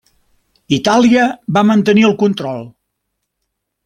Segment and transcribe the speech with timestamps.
[0.77, 1.25] Itàlia
[1.57, 2.65] va mantenir el control.